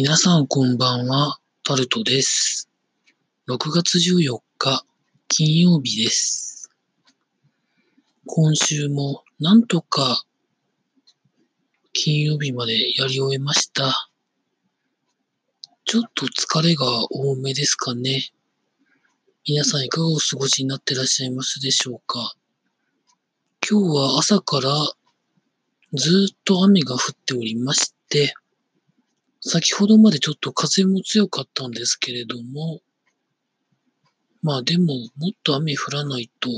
[0.00, 2.70] 皆さんこんばんは、タルトです。
[3.48, 4.86] 6月14日、
[5.26, 6.70] 金曜日です。
[8.24, 10.22] 今週もなんとか
[11.92, 14.08] 金曜日までやり終えました。
[15.84, 18.22] ちょっと疲れが多めですかね。
[19.48, 22.36] 皆さんいかがお過ごしになってらっしゃいますでしょうか
[23.68, 24.70] 今日は朝から
[25.94, 28.32] ずっと雨が降っておりまして、
[29.40, 32.80] 先ほどまでちょっと風も強かったんですけれども、
[34.42, 36.48] まあでももっと雨降らないと、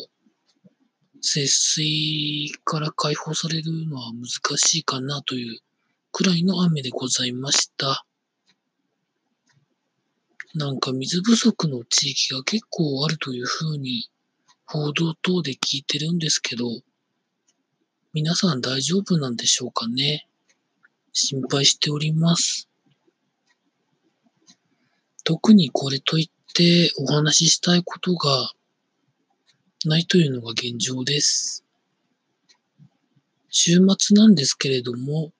[1.21, 5.61] 節水から解放されるのは難しいかなという
[6.11, 8.07] くらいの雨でございました。
[10.55, 14.09] なんか水不足の地域が結構あるというふうに
[14.65, 16.65] 報道等で聞いてるんですけど、
[18.15, 20.27] 皆さん大丈夫なんでしょうかね
[21.12, 22.70] 心配しております。
[25.30, 28.51] 特にこれといってお話ししたいことが
[29.85, 31.65] ないというのが現状です。
[33.49, 35.30] 週末なんですけれども、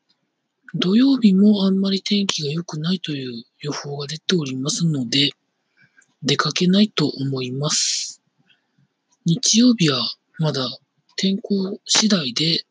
[0.77, 5.33] 土曜日もあんまり天気が良くないという予報が出ておりますので、
[6.23, 8.23] 出かけないと思います。
[9.25, 9.99] 日曜日は
[10.39, 10.69] まだ
[11.17, 12.65] 天候次第で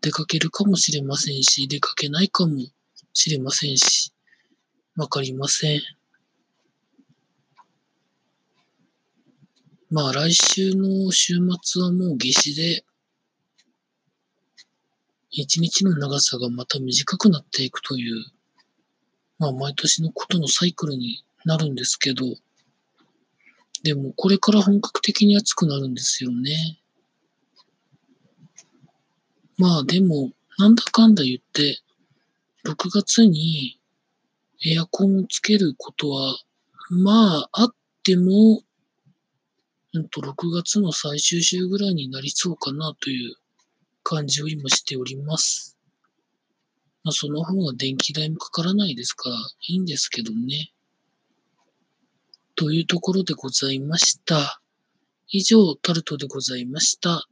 [0.00, 2.56] 出かけるかもしれませんし、出かけないかも
[3.12, 4.14] しれませんし、
[4.96, 5.99] わかりません。
[9.92, 12.84] まあ来週の週末はもう夏至で、
[15.30, 18.24] 一日の長さがまた短くなっていくという、
[19.40, 22.24] まあ毎年のことのサイクルになるんですけど、
[23.82, 26.78] でもこれから本格的に暑くなるんですよね。
[29.58, 31.80] まあでも、なんだかんだ言って、
[32.64, 33.80] 6月に
[34.64, 36.36] エアコンをつけることは、
[36.90, 37.74] まああっ
[38.04, 38.62] ても、
[39.92, 43.34] うんと、6月の最終週ぐらいになりそうかなという
[44.02, 45.76] 感じを今しております。
[47.02, 49.36] まあ、その方が電気代もかからないですから、
[49.68, 50.72] いいんですけどね。
[52.54, 54.60] というところでございました。
[55.28, 57.29] 以上、タルトでございました。